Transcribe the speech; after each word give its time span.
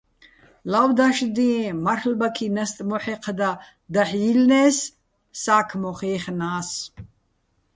ლავ 0.75 0.89
დაშდიეჼ, 0.99 1.65
მარლ'ბაქი 1.87 2.47
ნასტ 2.55 2.77
მოჰ̦ეჴდა 2.89 3.49
დაჰ̦ 3.93 4.13
ჲი́ლნე́ს, 4.21 4.77
სა́ქმონ 5.41 5.93
ჲაჲხნა́ს. 5.99 6.69